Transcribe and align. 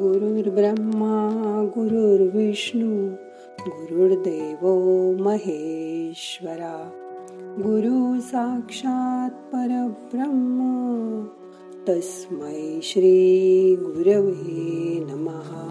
गुरुर्ब्रह्मा 0.00 1.30
गुरुर्विष्णू 1.74 3.08
गुरुर्देव 3.68 4.66
महेश्वरा. 5.22 6.90
गुरु 7.58 8.20
साक्षात 8.20 9.30
परब्रह्म 9.30 11.24
तस्मै 11.88 12.80
श्री 12.82 13.76
गुरवे 13.76 15.04
नमहा 15.10 15.70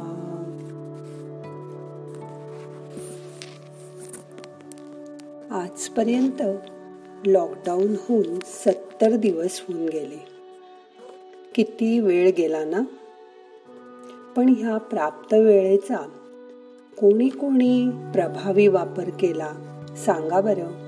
आजपर्यंत 5.52 6.41
लॉकडाऊन 7.26 7.95
होऊन 8.09 8.40
सत्तर 8.44 9.16
दिवस 9.16 9.62
होऊन 9.67 9.85
गेले. 9.85 10.26
किती 11.55 11.99
वेळ 11.99 12.31
गेला 12.38 12.66
ना? 12.66 12.81
पण 14.36 14.54
ह्या 14.58 14.78
प्राप्त 14.78 15.34
वेळेचा 15.34 15.98
कोणी 17.02 17.30
कोणी 17.30 17.90
प्रभावी 17.90 18.68
वापर 18.68 19.04
केला 19.20 19.52
सांगा 20.06 20.42
बरं. 20.42 20.84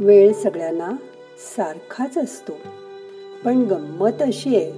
वेळ 0.00 0.32
सगळ्यांना 0.32 0.92
सारखाच 1.56 2.18
असतो. 2.18 2.52
पण 3.44 3.62
गंमत 3.62 4.22
अशी 4.22 4.56
आहे 4.56 4.72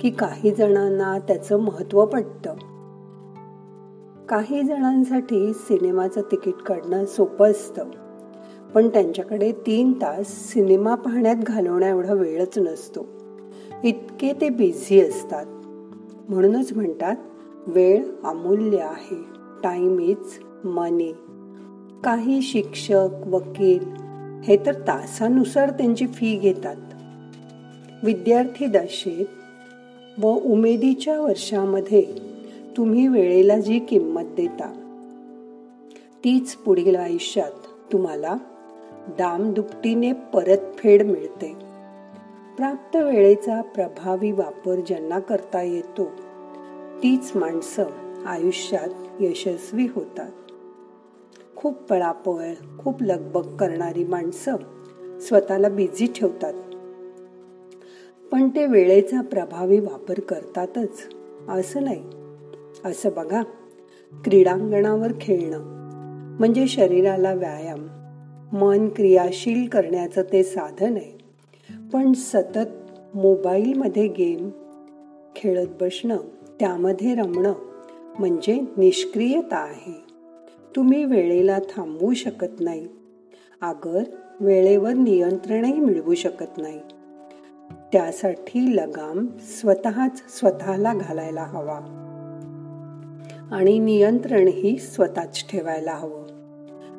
की 0.00 0.10
काही 0.10 0.50
जणांना 0.50 1.18
त्याचं 1.18 1.56
महत्त्व 1.56 2.04
पटतं. 2.04 2.54
काही 4.26 4.62
जणांसाठी 4.62 5.52
सिनेमाचं 5.54 6.20
तिकीट 6.20 6.54
काढणं 6.54 7.06
सोपं 7.06 7.50
असतं. 7.50 7.84
पण 8.74 8.88
त्यांच्याकडे 8.88 9.52
तीन 9.52 9.92
तास 9.92 10.26
सिनेमा 10.26 10.94
पाहण्यात 10.94 11.36
घालवण्या 11.36 11.88
एवढा 11.88 12.12
वेळच 12.12 12.58
नसतो. 12.58 13.06
इतके 13.84 14.32
ते 14.40 14.48
बिझी 14.48 15.00
असतात. 15.00 15.46
म्हणूनच 16.28 16.72
म्हणतात 16.72 17.16
वेळ 17.66 18.04
अमूल्य 18.24 18.78
आहे 18.78 19.22
टाइम 19.62 20.00
इज 20.00 20.38
मनी 20.64 21.12
काही 22.04 22.42
शिक्षक 22.42 23.26
वकील 23.26 23.84
हे 24.44 24.56
तर 24.66 24.72
तासानुसार 24.72 25.70
त्यांची 25.70 26.06
फी 26.06 26.36
घेतात. 26.36 26.76
विद्यार्थी 28.02 28.66
दशेत 28.66 30.20
व 30.20 30.26
उमेदीच्या 30.28 31.20
वर्षामध्ये 31.20 32.04
तुम्ही 32.76 33.08
वेळेला 33.08 33.58
जी 33.58 33.78
किंमत 33.78 34.34
देता 34.36 34.72
तीच 36.24 36.54
पुढील 36.54 36.96
आयुष्यात 36.96 37.66
तुम्हाला 37.92 38.36
दामदुपटीने 39.18 40.12
परतफेड 40.12 41.02
मिळते. 41.02 41.65
प्राप्त 42.56 42.96
वेळेचा 42.96 43.62
प्रभावी 43.62 44.32
वापर 44.32 44.80
ज्यांना 44.86 45.18
करता 45.18 45.62
येतो 45.62 46.04
तीच 47.02 47.32
माणसं 47.34 47.84
आयुष्यात 48.26 48.88
यशस्वी 49.20 49.86
होतात. 49.94 50.30
खूप 51.56 51.74
पळापळ 51.74 52.42
खूप 52.78 53.02
लगबग 53.02 53.56
करणारी 53.56 54.04
माणसं 54.04 54.56
स्वतःला 55.20 55.68
बिझी 55.68 56.06
ठेवतात. 56.06 56.52
पण 58.32 58.48
ते 58.48 58.66
वेळेचा 58.66 59.20
प्रभावी 59.20 59.80
वापर 59.80 60.20
करतातच 60.20 61.08
असं 61.48 61.84
नाही. 61.84 62.04
असं 62.84 63.10
बघा 63.16 63.42
क्रीडांगणावर 64.24 65.12
खेळणं 65.20 65.58
म्हणजे 66.38 66.66
शरीराला 66.66 67.34
व्यायाम 67.34 67.86
मन 68.52 68.88
क्रियाशील 68.88 69.68
करण्याचं 69.68 70.22
ते 70.22 70.42
साधन 70.42 70.96
आहे. 70.96 71.15
पण 71.96 72.12
सतत 72.12 72.66
मोबाईलमध्ये 73.14 74.08
गेम 74.08 74.50
खेळत 75.36 75.66
बसणं 75.80 76.16
त्यामध्ये 76.60 77.14
रमणं 77.14 77.52
म्हणजे 78.18 78.60
निष्क्रियता 78.76 79.56
आहे. 79.56 80.04
तुम्ही 80.76 81.04
वेळेला 81.04 81.58
थांबवू 81.58 82.14
शकत 82.14 82.60
नाही. 82.60 82.88
आगर 83.60 84.02
वेळेवर 84.40 84.92
नियंत्रणही 84.92 85.80
मिळवू 85.80 86.14
शकत 86.14 86.58
नाही. 86.58 86.80
त्यासाठी 87.92 88.76
लगाम 88.76 89.26
स्वतःच 89.40 90.38
स्वतःला 90.38 90.94
घालायला 90.94 91.42
हवा. 91.42 91.80
आणि 93.52 93.78
नियंत्रणही 93.78 94.78
स्वतःच 94.78 95.50
ठेवायला 95.50 95.92
हवं. 95.92 96.22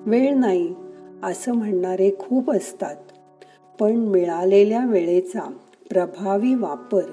वेळ 0.05 0.33
नाही 0.33 0.75
असं 1.23 1.51
म्हणणारे 1.51 2.11
खूप 2.19 2.51
असतात. 2.51 2.95
पण 3.79 3.91
मिळालेल्या 3.91 4.85
वेळेचा 4.85 5.51
प्रभावी 5.89 6.53
वापर 6.53 7.03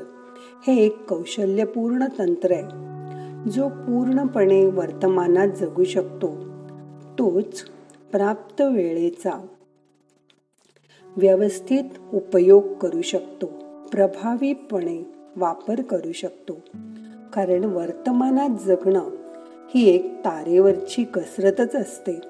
हे 0.67 0.77
एक 0.77 1.07
कौशल्यपूर्ण 1.07 2.05
तंत्र 2.19 2.53
आहे. 2.53 2.85
जो 3.51 3.69
पूर्णपणे 3.69 4.67
वर्तमानात 4.67 5.49
जगू 5.49 5.85
शकतो 5.85 6.29
तोच 7.19 7.65
प्राप्त 8.13 8.61
वेळेचा 8.61 9.47
व्यवस्थित 11.17 12.15
उपयोग 12.15 12.73
करू 12.73 13.03
शकतो 13.03 13.47
प्रभावीपणे 13.93 15.13
वापर 15.37 15.83
करू 15.83 16.13
शकतो. 16.13 16.59
कारण 17.33 17.65
वर्तमानात 17.65 18.59
जगणं 18.67 19.09
ही 19.75 19.89
एक 19.89 20.15
तारेवरची 20.25 21.05
कसरतच 21.05 21.77
असते. 21.77 22.21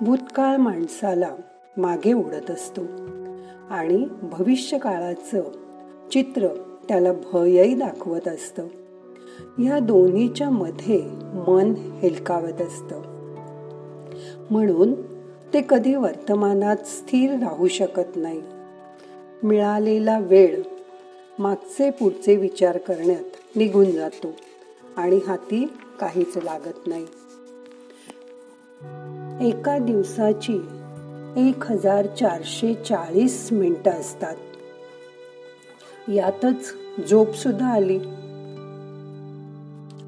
भूतकाळ 0.00 0.56
माणसाला 0.56 1.34
मागे 1.76 2.12
उडत 2.12 2.50
असतो. 2.50 2.82
आणि 3.70 4.08
भविष्यकाळाचं 4.22 5.42
चित्र 6.12 6.48
त्याला 6.88 7.12
भयही 7.12 7.74
दाखवत 7.74 8.28
असतं. 8.28 8.66
या 9.62 9.78
दोन्हीच्या 9.78 10.50
मध्ये 10.50 11.02
मन 11.48 11.74
हेलकावत 11.76 12.62
असतं. 12.62 13.02
म्हणून 14.50 14.94
ते 15.54 15.60
कधी 15.68 15.94
वर्तमानात 15.94 16.76
स्थिर 16.76 17.30
राहू 17.30 17.68
शकत 17.68 18.16
नाही. 18.16 18.42
मिळालेला 19.42 20.18
वेळ 20.18 20.62
मागचे 21.38 21.90
पुढचे 21.90 22.36
विचार 22.36 22.78
करण्यात 22.78 23.56
निघून 23.56 23.90
जातो 23.90 24.28
आणि 24.96 25.20
हाती 25.26 25.72
काहीच 26.00 26.36
लागत 26.36 26.86
नाही. 26.86 27.06
एका 29.48 29.78
दिवसाची 29.78 30.58
एक 31.38 31.64
हजार 31.64 32.06
चारशे 32.06 32.74
चाळीस 32.74 33.48
मिनिटं 33.52 33.90
असतात. 33.90 34.36
यातच 36.08 36.74
झोप 37.10 37.34
सुद्धा 37.34 37.66
आली. 37.66 37.98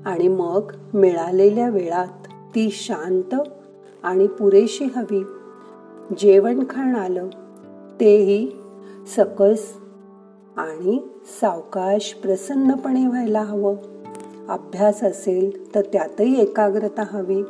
आणि 0.04 0.28
मग 0.28 0.72
मिळालेल्या 0.94 1.68
वेळात 1.68 2.32
ती 2.54 2.70
शांत 2.70 3.34
आणि 4.02 4.26
पुरेशी 4.26 4.84
हवी. 4.84 5.24
जेवण 6.18 6.64
खाण 6.70 6.96
आलं 6.96 7.28
तेही 8.00 8.50
सकस 9.16 9.72
आणि 10.56 11.08
सावकाश 11.40 12.12
प्रसन्नपणे 12.22 13.06
व्हायला 13.06 13.42
हवं. 13.42 13.74
अभ्यास 14.48 15.04
असेल 15.04 15.74
तर 15.74 15.80
त्यातही 15.80 16.40
एकाग्रता 16.40 17.04
हवी. 17.10 17.42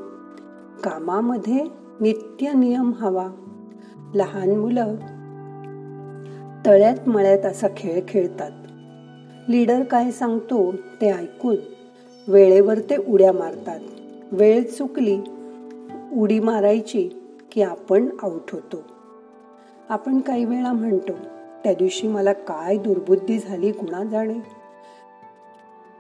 कामामध्ये 0.85 1.61
नित्य 2.01 2.53
नियम 2.53 2.93
हवा. 2.93 3.29
लहान 4.15 4.51
मुलं. 4.51 4.95
तळ्यात 6.67 7.09
मळ्यात 7.09 7.39
असा 7.39 7.67
खेळ 7.77 8.01
खेळतात. 8.09 8.51
लीडर 9.51 9.83
काय 9.83 10.11
सांगतो 10.11 10.73
ते 10.73 11.11
ऐकून 11.11 11.57
वेळेवर 12.29 12.79
ते 12.79 12.97
उड्या 12.97 13.33
मारतात. 13.33 13.81
वेळ 14.33 14.63
चुकली 14.63 15.21
उडी 16.13 16.41
मारायची 16.41 17.11
की 17.53 17.63
आपण 17.63 18.09
आऊट 18.23 18.51
होतो. 18.53 18.83
आपण 19.89 20.21
काही 20.21 20.45
वेळा 20.45 20.73
म्हणतो 20.73 21.13
त्या 21.65 21.75
दिवशी 21.75 22.09
मला 22.09 22.33
काय 22.33 22.77
दुर्बुद्धी 22.77 23.39
झाली 23.39 23.73
कुणा 23.73 24.05
जाणे 24.05 24.35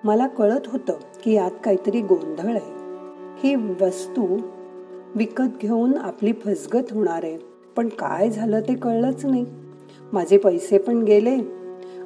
मला 0.05 0.26
कळत 0.26 0.61
होतं 0.67 0.93
की 1.25 1.32
यात 1.32 1.50
काहीतरी 1.64 2.00
गोंधळ 2.00 2.56
आहे. 2.56 2.81
ही 3.38 3.55
वस्तू 3.55 4.38
विकत 5.14 5.58
घेऊन 5.61 5.99
आपली 5.99 6.32
फसगत 6.32 6.93
होणार 6.93 7.25
आहे. 7.25 7.50
पण 7.76 7.88
काय 7.88 8.31
झालं 8.31 8.61
ते 8.61 8.75
कळलंच 8.75 9.25
नाही. 9.25 9.46
माझे 10.12 10.38
पैसे 10.38 10.78
पण 10.78 11.02
गेले 11.02 11.38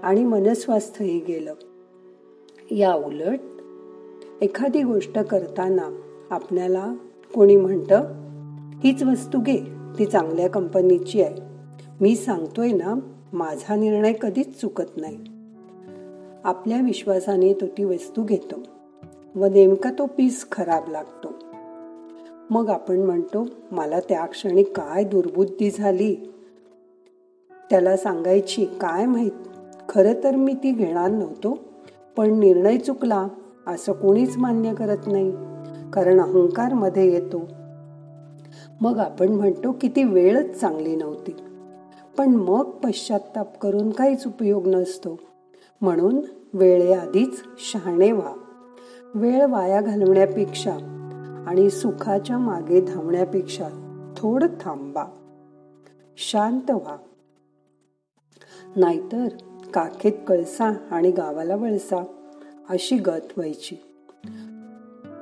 आणि 0.03 0.25
मनस्वास्थ्यही 0.25 1.21
गेलं. 1.29 1.55
या 2.71 2.95
उलट 2.95 3.39
एखादी 4.43 4.83
गोष्ट 4.83 5.19
करताना 5.19 6.01
आपल्याला 6.31 6.95
कोणी 7.35 7.57
म्हणतं 7.57 8.03
हीच 8.85 9.03
वस्तू 9.03 9.41
घे 9.41 9.59
ती 9.99 10.07
चांगल्या 10.07 10.49
कंपनीची 10.49 11.23
आहे. 11.23 11.35
मी 12.01 12.17
सांगतोय 12.17 12.73
ना 12.73 12.95
माझा 13.33 13.77
निर्णय 13.77 14.13
कधीच 14.13 14.61
चुकत 14.61 14.97
नाही. 14.97 15.19
आपल्या 16.45 16.81
विश्वासाने 16.81 17.53
तो 17.53 17.67
ती 17.67 17.85
वस्तू 17.85 18.23
घेतो 18.23 18.57
व 19.35 19.45
नेमका 19.45 19.91
तो 19.91 20.07
पीस 20.07 20.47
खराब 20.53 20.91
लागतो. 20.91 21.35
मग 22.51 22.71
आपण 22.71 22.97
म्हणतो 22.97 23.47
मला 23.73 24.01
त्या 24.01 24.27
क्षणी 24.27 24.63
काय 24.63 25.05
दुर्बुद्धी 25.05 25.71
झाली? 25.71 26.15
त्याला 27.71 27.97
सांगायची 27.97 28.65
काय 28.65 29.07
माहीत? 29.07 29.31
खरं 29.89 30.13
तर 30.25 30.37
मी 30.37 30.55
ती 30.55 30.73
घेणार 30.73 31.11
नव्हतो 31.11 31.59
पण 32.17 32.39
निर्णय 32.39 32.79
चुकला 32.79 33.27
असं 33.67 33.93
कोणीच 33.93 34.37
मान्य 34.37 34.75
करत 34.75 35.07
नाही 35.07 35.31
कारण 35.93 36.21
अहंकारमध्ये 36.21 37.13
येतो. 37.13 37.49
मग 38.81 38.99
आपण 38.99 39.29
म्हणतो 39.29 39.73
किती 39.73 40.05
वेळच 40.05 40.61
चांगली 40.61 40.97
नव्हती 40.97 41.37
पण 42.19 42.29
मग 42.29 42.71
पश्चाताप 42.71 43.59
करून 43.59 43.91
काहीच 43.91 44.27
उपयोग 44.27 44.67
नसतो. 44.67 45.19
म्हणून 45.81 46.21
वेळेआधीच 46.55 47.43
शहाणे 47.73 48.13
व्हा. 48.13 48.33
वेळ 49.15 49.47
वाया 49.47 49.81
घालवण्यापेक्षा 49.81 50.94
आणि 51.47 51.71
सुखाच्या 51.71 52.39
मागे 52.39 52.81
धावण्यापेक्षा 52.81 53.69
थोडं 54.17 54.47
थांबा. 54.61 55.05
शांत 56.17 56.71
व्हा. 56.71 56.97
नाहीतर 58.77 59.29
काखेत 59.75 60.13
कळसा 60.29 60.73
आणि 60.91 61.11
गावाला 61.11 61.57
वळसा 61.57 62.05
अशी 62.69 62.97
गत 62.97 63.33
व्हायची. 63.37 63.77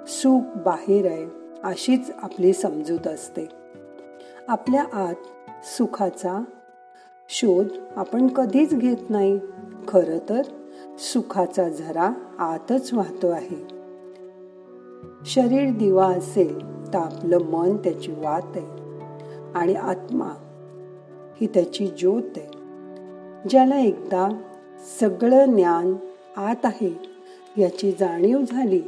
सुख 0.06 0.58
बाहेर 0.58 1.06
आहे 1.06 1.26
अशीच 1.62 2.10
आपली 2.10 2.52
समजूत 2.52 3.06
असते. 3.06 3.48
आपल्या 4.48 4.84
आत 4.92 5.14
सुखाचा 5.64 6.44
शोध 7.28 7.66
आपण 7.96 8.26
कधीच 8.26 8.74
घेत 8.74 9.10
नाही. 9.10 9.38
खरं 9.88 10.18
तर 10.28 10.42
सुखाचा 10.98 11.68
झरा 11.68 12.12
आतच 12.38 12.94
वाहतो 12.94 13.28
आहे. 13.28 13.81
शरीर 15.26 15.72
दिवा 15.72 16.06
असेल 16.06 16.58
तर 16.92 16.98
आपलं 16.98 17.38
मन 17.38 17.76
त्याची 17.76 18.12
वात 18.12 18.56
आहे 18.56 18.66
आणि 19.54 19.74
आत्मा 19.74 20.28
ही 21.40 21.46
त्याची 21.46 21.86
ज्योत 21.86 22.22
आहे. 22.36 22.50
ज्याला 23.48 23.78
एकदा 23.78 24.40
सगळं 25.00 25.54
ज्ञान 25.54 25.94
आत 26.36 26.64
आहे 26.64 27.00
याची 27.58 27.92
जाणीव 27.92 28.40
झाली 28.50 28.78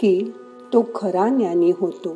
की 0.00 0.32
तो 0.72 0.86
खरा 0.94 1.28
ज्ञानी 1.28 1.70
होतो. 1.70 2.14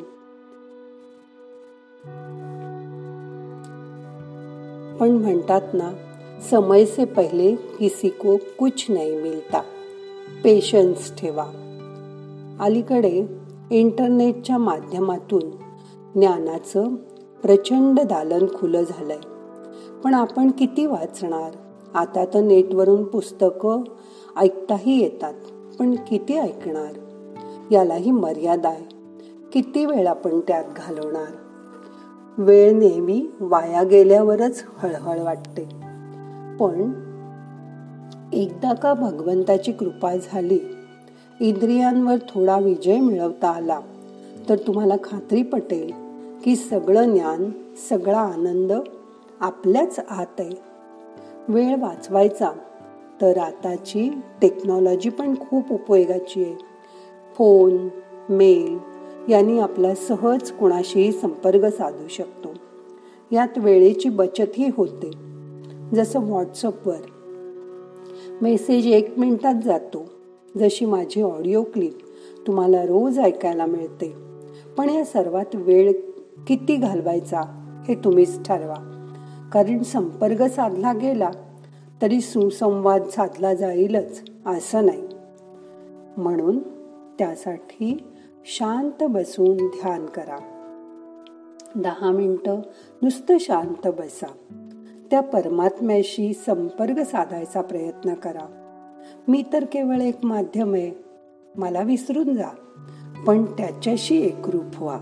पण 4.99 5.09
म्हणतात 5.11 5.61
ना 5.73 5.91
समय 6.49 6.85
से 6.85 7.05
पहले 7.05 7.55
किसी 7.55 8.09
को 8.09 8.37
कुछ 8.37 8.91
नहीं 8.91 9.21
मिलता. 9.21 9.61
पेशन्स 10.43 11.17
ठेवा. 11.17 11.70
अलीकडे 12.61 13.27
इंटरनेटच्या 13.71 14.57
माध्यमातून 14.57 15.49
ज्ञानाचं 16.15 16.95
प्रचंड 17.43 17.99
दालन 17.99 18.45
खुलं 18.55 18.81
झालंय. 18.81 19.17
पण 20.03 20.13
आपण 20.13 20.51
किती 20.51 20.85
वाचणार? 20.85 21.51
आता 21.93 22.25
तर 22.25 22.41
नेटवरून 22.41 23.03
पुस्तकं 23.03 23.83
ऐकताही 24.37 25.01
येतात 25.01 25.33
पण 25.79 25.95
किती 26.07 26.37
ऐकणार? 26.37 26.93
यालाही 27.71 28.11
मर्यादा 28.11 28.69
आहे. 28.69 28.85
किती 29.53 29.85
वेळ 29.85 30.07
आपण 30.07 30.39
त्यात 30.39 30.63
घालवणार? 30.77 31.33
वेळ 32.37 32.71
नेहमी 32.79 33.27
वाया 33.39 33.83
गेल्यावरच 33.83 34.63
हळहळ 34.77 35.19
वाटते. 35.19 35.63
पण 36.59 36.91
एकदा 38.33 38.73
का 38.73 38.93
भगवंताची 38.93 39.71
कृपा 39.71 40.15
झाली 40.15 40.59
इंद्रियांवर 41.41 42.15
थोडा 42.15 42.59
विजय 42.59 42.99
मिळवता 42.99 43.49
आला 43.49 43.79
तर 44.49 44.55
तुम्हाला 44.55 44.95
खात्री 45.03 45.43
पटेल 45.43 45.91
की 46.43 46.55
सगळं 46.55 47.11
ज्ञान 47.11 47.51
सगळा 47.89 48.19
आनंद 48.19 48.73
आपल्याच 49.39 49.99
आत 50.09 50.39
आहे. 50.39 50.61
वेळ 51.47 51.75
वाचवायचा 51.79 52.51
तर 53.21 53.37
आताची 53.37 54.09
टेक्नॉलॉजी 54.41 55.09
पण 55.09 55.35
खूप 55.35 55.71
उपयोगाची 55.71 56.43
आहे. 56.43 56.55
फोन 57.37 57.87
मेल 58.29 58.77
यांनी 59.31 59.59
आपला 59.59 59.95
सहज 59.95 60.51
कुणाशीही 60.51 61.11
संपर्क 61.11 61.65
साधू 61.65 62.07
शकतो. 62.07 62.49
यात 63.31 63.57
वेळेची 63.57 64.09
बचतही 64.09 64.69
होते. 64.77 65.11
जसं 65.95 66.19
व्हॉट्सअपवर 66.19 67.01
मेसेज 68.41 68.87
एक 68.87 69.19
मिनिटात 69.19 69.55
जातो. 69.65 70.20
जशी 70.57 70.85
माझी 70.85 71.21
ऑडिओ 71.21 71.63
क्लिप 71.63 71.97
तुम्हाला 72.47 72.83
रोज 72.83 73.19
ऐकायला 73.19 73.65
मिळते. 73.65 74.13
पण 74.77 74.89
या 74.89 75.05
सर्वात 75.05 75.55
वेळ 75.55 75.91
किती 76.47 76.75
घालवायचा 76.75 77.41
हे 77.87 77.95
तुम्हीच 77.95 78.43
ठरवा. 78.45 78.87
कारण 79.53 79.83
संपर्क 79.83 80.43
साधला 80.43 80.93
गेला 80.93 81.29
तरी 82.01 82.21
सुसंवाद 82.21 83.07
साधला 83.07 83.53
जाईलच 83.53 84.21
असं 84.45 84.85
नाही. 84.85 85.03
म्हणून 86.17 86.59
त्यासाठी 87.19 88.03
शांत 88.45 89.03
बसून 89.03 89.57
ध्यान 89.57 90.05
करा. 90.05 90.37
दहा 91.75 92.11
मिनटं 92.11 92.59
नुसतं 93.01 93.37
शांत 93.39 93.87
बसा. 93.87 94.27
त्या 95.11 95.21
परमात्म्याशी 95.21 96.33
संपर्क 96.33 96.99
साधायचा 96.99 97.61
प्रयत्न 97.61 98.13
करा. 98.13 98.60
मी 99.27 99.43
तर 99.53 99.65
केवळ 99.65 100.01
एक 100.01 100.25
माध्यम 100.25 100.73
आहे. 100.73 100.91
मला 101.55 101.81
विसरून 101.81 102.35
जा. 102.35 102.49
पण 103.27 103.45
त्याच्याशी 103.45 104.21
एकरूप 104.21 104.83
व्हा. 104.83 104.99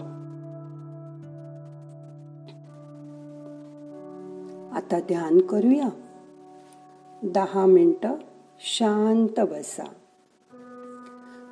आता 4.76 5.00
ध्यान 5.00 5.42
करूया. 5.42 5.90
दहा 7.24 7.66
मिनटं 7.66 8.12
शांत 8.60 9.40
बसा. 9.40 9.84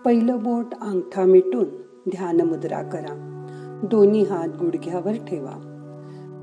पहिलं 0.05 0.44
बोट 0.44 0.73
अंगठा 0.81 1.23
मिटून 1.23 1.65
ध्यान 2.09 2.41
मुद्रा 2.41 2.81
करा. 2.81 3.33
दोन्ही 3.83 4.23
हात 4.23 4.47
गुडघ्यावर 4.47 5.13
ठेवा. 5.13 5.73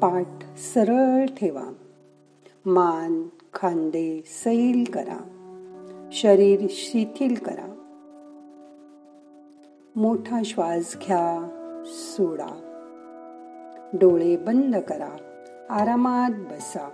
पाठ 0.03 0.27
सरळ 0.59 1.27
ठेवा. 1.27 1.73
मान 2.67 3.23
खांदे 3.55 4.23
सैल 4.27 4.85
करा. 4.93 5.44
शरीर 6.17 6.67
शिथिल 6.71 7.35
करा. 7.35 7.75
मोठा 9.97 10.41
श्वास 10.45 10.97
घ्या 10.97 11.49
सोडा. 11.85 12.61
डोळे 13.93 14.37
बंद 14.37 14.77
करा 14.77 15.09
आरामात 15.71 16.31
बसा. 16.31 16.89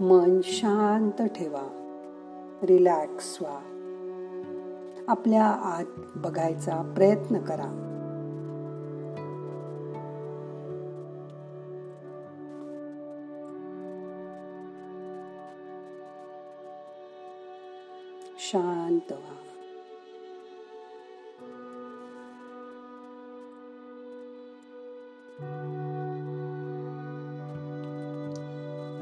मन 0.00 0.40
शांत 0.44 1.22
ठेवा 1.22 1.62
रिलॅक्स 2.62 3.38
व्हा. 3.40 3.60
आपल्या 5.08 5.46
आत 5.46 6.16
बघायचा 6.16 6.92
प्रयत्न 6.96 7.38
करा. 7.38 7.85
शांत 18.38 19.12
व्हा. 19.12 19.32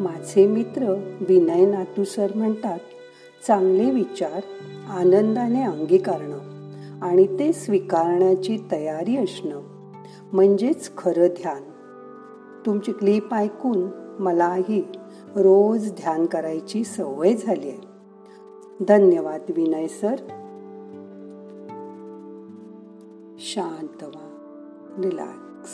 माझे 0.01 0.47
मित्र 0.47 1.17
विनय 1.21 1.67
नातू 1.67 2.05
सर 2.05 2.35
म्हणतात 2.35 2.79
चांगले 3.47 3.91
विचार 3.91 4.41
आनंदाने 4.89 5.63
अंगीकारणं 5.63 6.39
आणि 7.03 7.39
ते 7.39 7.53
स्वीकारण्याची 7.53 8.59
तयारी 8.73 9.17
असणं 9.17 9.61
म्हणजेच 10.33 10.97
खरं 10.97 11.27
ध्यान. 11.27 11.63
तुमची 12.67 12.93
क्लिप 12.93 13.35
ऐकून 13.35 13.89
मलाही 14.23 14.81
रोज 15.37 15.93
ध्यान 15.93 16.27
करायची 16.27 16.85
सवय 16.85 17.35
झाली 17.35 17.69
आहे. 17.69 17.94
धन्यवाद 18.83 19.41
विनय 19.51 19.87
सर. 19.89 20.17
शांत 23.39 24.03
व्हा 24.03 24.31
रिलॅक्स. 24.99 25.71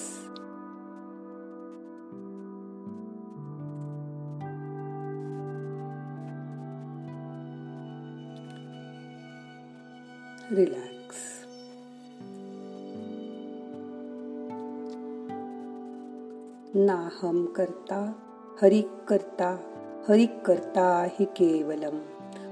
रिलॅक्स. 10.52 11.16
नाहम 16.74 17.46
करता 17.46 18.12
हरिक 18.62 18.88
करता 19.08 19.56
हरिक 20.08 20.40
करता 20.46 21.06
हि 21.10 21.24
केवलम. 21.24 22.19